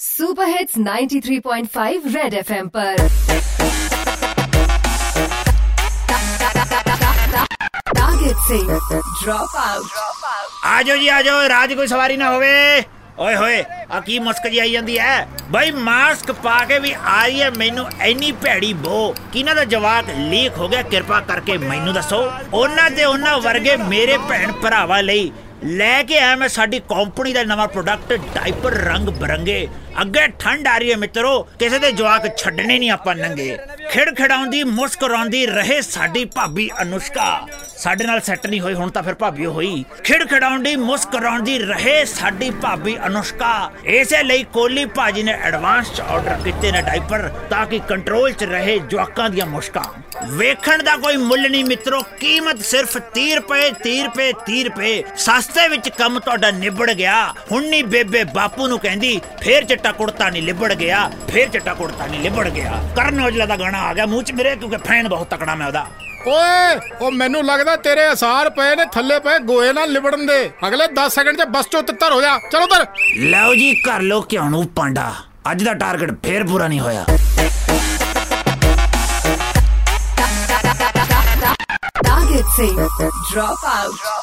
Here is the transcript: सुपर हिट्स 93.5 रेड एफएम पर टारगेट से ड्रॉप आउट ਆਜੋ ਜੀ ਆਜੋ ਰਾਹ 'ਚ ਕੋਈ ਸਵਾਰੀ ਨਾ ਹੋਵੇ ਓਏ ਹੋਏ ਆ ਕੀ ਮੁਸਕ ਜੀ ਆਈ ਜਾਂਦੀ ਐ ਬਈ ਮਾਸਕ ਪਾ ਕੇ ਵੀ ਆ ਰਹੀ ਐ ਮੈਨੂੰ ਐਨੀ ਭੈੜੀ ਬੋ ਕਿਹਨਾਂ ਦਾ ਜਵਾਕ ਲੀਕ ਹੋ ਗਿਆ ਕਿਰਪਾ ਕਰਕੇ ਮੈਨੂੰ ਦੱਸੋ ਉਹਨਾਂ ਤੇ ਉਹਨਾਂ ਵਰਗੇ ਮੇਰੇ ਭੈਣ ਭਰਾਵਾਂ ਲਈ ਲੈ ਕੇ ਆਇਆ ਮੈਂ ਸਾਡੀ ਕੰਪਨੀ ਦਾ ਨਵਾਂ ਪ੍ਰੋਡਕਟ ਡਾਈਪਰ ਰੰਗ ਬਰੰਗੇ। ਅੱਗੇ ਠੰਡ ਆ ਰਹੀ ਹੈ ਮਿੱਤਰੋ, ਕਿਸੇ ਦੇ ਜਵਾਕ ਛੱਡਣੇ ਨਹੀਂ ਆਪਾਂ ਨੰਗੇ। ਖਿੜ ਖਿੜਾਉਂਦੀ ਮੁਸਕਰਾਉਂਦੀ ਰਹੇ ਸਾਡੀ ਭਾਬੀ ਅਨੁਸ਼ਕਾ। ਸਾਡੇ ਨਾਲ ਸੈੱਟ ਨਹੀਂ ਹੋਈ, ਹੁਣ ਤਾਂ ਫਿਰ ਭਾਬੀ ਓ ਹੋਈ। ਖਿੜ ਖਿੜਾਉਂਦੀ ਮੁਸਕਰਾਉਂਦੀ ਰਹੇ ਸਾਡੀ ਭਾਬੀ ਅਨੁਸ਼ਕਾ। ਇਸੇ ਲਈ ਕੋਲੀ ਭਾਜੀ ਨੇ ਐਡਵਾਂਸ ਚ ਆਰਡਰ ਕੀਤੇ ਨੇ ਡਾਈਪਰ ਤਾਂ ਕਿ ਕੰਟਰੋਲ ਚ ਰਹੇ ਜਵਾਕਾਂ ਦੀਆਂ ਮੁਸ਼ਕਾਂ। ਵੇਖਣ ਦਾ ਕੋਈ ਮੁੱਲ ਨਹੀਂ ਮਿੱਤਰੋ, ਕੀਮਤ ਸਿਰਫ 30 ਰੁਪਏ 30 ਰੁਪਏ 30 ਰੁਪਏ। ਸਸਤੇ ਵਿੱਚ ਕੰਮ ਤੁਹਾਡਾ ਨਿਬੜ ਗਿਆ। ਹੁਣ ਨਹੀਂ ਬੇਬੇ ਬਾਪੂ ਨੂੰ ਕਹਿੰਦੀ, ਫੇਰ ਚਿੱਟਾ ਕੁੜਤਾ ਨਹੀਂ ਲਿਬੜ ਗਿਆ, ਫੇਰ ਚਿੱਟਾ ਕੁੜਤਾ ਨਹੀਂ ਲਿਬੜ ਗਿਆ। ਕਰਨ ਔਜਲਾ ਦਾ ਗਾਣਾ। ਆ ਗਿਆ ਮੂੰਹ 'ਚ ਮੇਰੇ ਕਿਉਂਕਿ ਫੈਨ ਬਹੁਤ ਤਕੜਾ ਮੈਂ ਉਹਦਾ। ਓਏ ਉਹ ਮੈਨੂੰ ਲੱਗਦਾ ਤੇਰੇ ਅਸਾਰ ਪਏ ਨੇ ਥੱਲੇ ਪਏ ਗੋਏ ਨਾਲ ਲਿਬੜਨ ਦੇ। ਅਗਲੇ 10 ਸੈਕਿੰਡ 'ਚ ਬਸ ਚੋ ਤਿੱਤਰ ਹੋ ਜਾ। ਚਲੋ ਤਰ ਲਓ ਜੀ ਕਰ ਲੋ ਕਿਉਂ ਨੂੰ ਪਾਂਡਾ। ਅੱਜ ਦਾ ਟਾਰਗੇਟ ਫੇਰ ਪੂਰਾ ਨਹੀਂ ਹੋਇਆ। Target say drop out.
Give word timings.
सुपर 0.00 0.48
हिट्स 0.48 0.74
93.5 0.78 2.06
रेड 2.14 2.34
एफएम 2.34 2.66
पर 2.68 2.96
टारगेट 7.94 8.36
से 8.42 8.58
ड्रॉप 9.22 9.56
आउट 9.58 9.86
ਆਜੋ 10.66 10.96
ਜੀ 10.96 11.08
ਆਜੋ 11.10 11.32
ਰਾਹ 11.48 11.66
'ਚ 11.66 11.74
ਕੋਈ 11.74 11.86
ਸਵਾਰੀ 11.86 12.16
ਨਾ 12.16 12.30
ਹੋਵੇ 12.30 12.50
ਓਏ 13.18 13.34
ਹੋਏ 13.36 13.62
ਆ 13.90 14.00
ਕੀ 14.00 14.18
ਮੁਸਕ 14.18 14.46
ਜੀ 14.48 14.58
ਆਈ 14.58 14.70
ਜਾਂਦੀ 14.70 14.96
ਐ 14.98 15.24
ਬਈ 15.50 15.70
ਮਾਸਕ 15.82 16.32
ਪਾ 16.42 16.58
ਕੇ 16.64 16.78
ਵੀ 16.78 16.92
ਆ 16.94 17.24
ਰਹੀ 17.24 17.40
ਐ 17.40 17.50
ਮੈਨੂੰ 17.52 17.86
ਐਨੀ 18.02 18.32
ਭੈੜੀ 18.42 18.72
ਬੋ 18.82 19.14
ਕਿਹਨਾਂ 19.32 19.54
ਦਾ 19.54 19.64
ਜਵਾਕ 19.66 20.10
ਲੀਕ 20.10 20.58
ਹੋ 20.58 20.68
ਗਿਆ 20.68 20.82
ਕਿਰਪਾ 20.84 21.20
ਕਰਕੇ 21.28 21.56
ਮੈਨੂੰ 21.60 21.94
ਦੱਸੋ 21.94 22.18
ਉਹਨਾਂ 22.52 22.90
ਤੇ 22.90 23.04
ਉਹਨਾਂ 23.04 23.38
ਵਰਗੇ 23.40 23.76
ਮੇਰੇ 23.88 24.18
ਭੈਣ 24.28 24.52
ਭਰਾਵਾਂ 24.62 25.02
ਲਈ 25.02 25.30
ਲੈ 25.63 26.01
ਕੇ 26.03 26.17
ਆਇਆ 26.17 26.35
ਮੈਂ 26.35 26.47
ਸਾਡੀ 26.47 26.79
ਕੰਪਨੀ 26.89 27.33
ਦਾ 27.33 27.43
ਨਵਾਂ 27.43 27.67
ਪ੍ਰੋਡਕਟ 27.67 28.13
ਡਾਈਪਰ 28.35 28.73
ਰੰਗ 28.73 29.09
ਬਰੰਗੇ। 29.09 29.67
ਅੱਗੇ 30.01 30.27
ਠੰਡ 30.39 30.67
ਆ 30.67 30.77
ਰਹੀ 30.77 30.91
ਹੈ 30.91 30.95
ਮਿੱਤਰੋ, 30.97 31.41
ਕਿਸੇ 31.59 31.79
ਦੇ 31.79 31.91
ਜਵਾਕ 31.91 32.25
ਛੱਡਣੇ 32.37 32.77
ਨਹੀਂ 32.79 32.89
ਆਪਾਂ 32.91 33.15
ਨੰਗੇ। 33.15 33.57
ਖਿੜ 33.91 34.13
ਖਿੜਾਉਂਦੀ 34.15 34.63
ਮੁਸਕਰਾਉਂਦੀ 34.63 35.45
ਰਹੇ 35.45 35.81
ਸਾਡੀ 35.81 36.25
ਭਾਬੀ 36.25 36.69
ਅਨੁਸ਼ਕਾ। 36.81 37.47
ਸਾਡੇ 37.77 38.05
ਨਾਲ 38.05 38.21
ਸੈੱਟ 38.21 38.47
ਨਹੀਂ 38.47 38.61
ਹੋਈ, 38.61 38.73
ਹੁਣ 38.73 38.89
ਤਾਂ 38.89 39.03
ਫਿਰ 39.03 39.13
ਭਾਬੀ 39.13 39.45
ਓ 39.45 39.51
ਹੋਈ। 39.51 39.85
ਖਿੜ 40.03 40.27
ਖਿੜਾਉਂਦੀ 40.27 40.75
ਮੁਸਕਰਾਉਂਦੀ 40.75 41.57
ਰਹੇ 41.59 42.05
ਸਾਡੀ 42.05 42.49
ਭਾਬੀ 42.49 42.97
ਅਨੁਸ਼ਕਾ। 43.05 43.71
ਇਸੇ 43.85 44.23
ਲਈ 44.23 44.43
ਕੋਲੀ 44.43 44.85
ਭਾਜੀ 44.85 45.23
ਨੇ 45.23 45.37
ਐਡਵਾਂਸ 45.43 45.93
ਚ 45.93 46.01
ਆਰਡਰ 46.01 46.37
ਕੀਤੇ 46.43 46.71
ਨੇ 46.71 46.81
ਡਾਈਪਰ 46.81 47.27
ਤਾਂ 47.49 47.65
ਕਿ 47.65 47.79
ਕੰਟਰੋਲ 47.79 48.31
ਚ 48.31 48.43
ਰਹੇ 48.43 48.79
ਜਵਾਕਾਂ 48.79 49.29
ਦੀਆਂ 49.29 49.45
ਮੁਸ਼ਕਾਂ। 49.45 49.83
ਵੇਖਣ 50.29 50.83
ਦਾ 50.83 50.95
ਕੋਈ 50.97 51.17
ਮੁੱਲ 51.17 51.49
ਨਹੀਂ 51.51 51.65
ਮਿੱਤਰੋ, 51.65 52.01
ਕੀਮਤ 52.19 52.59
ਸਿਰਫ 52.59 52.97
30 52.97 53.35
ਰੁਪਏ 53.35 53.71
30 53.83 54.03
ਰੁਪਏ 54.03 54.31
30 54.45 54.63
ਰੁਪਏ। 54.63 55.03
ਸਸਤੇ 55.17 55.67
ਵਿੱਚ 55.67 55.89
ਕੰਮ 55.89 56.19
ਤੁਹਾਡਾ 56.19 56.51
ਨਿਬੜ 56.51 56.91
ਗਿਆ। 56.91 57.33
ਹੁਣ 57.51 57.67
ਨਹੀਂ 57.67 57.83
ਬੇਬੇ 57.83 58.23
ਬਾਪੂ 58.23 58.67
ਨੂੰ 58.67 58.79
ਕਹਿੰਦੀ, 58.79 59.21
ਫੇਰ 59.41 59.63
ਚਿੱਟਾ 59.63 59.91
ਕੁੜਤਾ 59.91 60.29
ਨਹੀਂ 60.29 60.43
ਲਿਬੜ 60.43 60.73
ਗਿਆ, 60.73 61.11
ਫੇਰ 61.33 61.49
ਚਿੱਟਾ 61.49 61.73
ਕੁੜਤਾ 61.73 62.07
ਨਹੀਂ 62.07 62.21
ਲਿਬੜ 62.21 62.49
ਗਿਆ। 62.49 62.83
ਕਰਨ 62.95 63.21
ਔਜਲਾ 63.21 63.45
ਦਾ 63.45 63.55
ਗਾਣਾ। 63.55 63.80
ਆ 63.81 63.93
ਗਿਆ 63.93 64.05
ਮੂੰਹ 64.05 64.23
'ਚ 64.23 64.31
ਮੇਰੇ 64.31 64.55
ਕਿਉਂਕਿ 64.55 64.77
ਫੈਨ 64.77 65.07
ਬਹੁਤ 65.09 65.29
ਤਕੜਾ 65.29 65.55
ਮੈਂ 65.55 65.67
ਉਹਦਾ। 65.67 65.85
ਓਏ 66.27 66.79
ਉਹ 67.01 67.11
ਮੈਨੂੰ 67.11 67.43
ਲੱਗਦਾ 67.45 67.75
ਤੇਰੇ 67.75 68.11
ਅਸਾਰ 68.13 68.49
ਪਏ 68.49 68.75
ਨੇ 68.75 68.85
ਥੱਲੇ 68.93 69.19
ਪਏ 69.19 69.39
ਗੋਏ 69.45 69.71
ਨਾਲ 69.73 69.91
ਲਿਬੜਨ 69.91 70.25
ਦੇ। 70.25 70.49
ਅਗਲੇ 70.67 70.87
10 70.93 71.07
ਸੈਕਿੰਡ 71.09 71.37
'ਚ 71.37 71.47
ਬਸ 71.49 71.67
ਚੋ 71.71 71.81
ਤਿੱਤਰ 71.81 72.11
ਹੋ 72.11 72.21
ਜਾ। 72.21 72.37
ਚਲੋ 72.51 72.65
ਤਰ 72.65 72.85
ਲਓ 73.31 73.53
ਜੀ 73.55 73.73
ਕਰ 73.75 74.01
ਲੋ 74.01 74.21
ਕਿਉਂ 74.21 74.49
ਨੂੰ 74.49 74.65
ਪਾਂਡਾ। 74.75 75.13
ਅੱਜ 75.51 75.63
ਦਾ 75.63 75.73
ਟਾਰਗੇਟ 75.73 76.11
ਫੇਰ 76.23 76.47
ਪੂਰਾ 76.47 76.67
ਨਹੀਂ 76.67 76.79
ਹੋਇਆ। 76.79 77.05
Target 82.05 82.47
say 82.55 82.67
drop 83.29 83.63
out. 83.69 84.20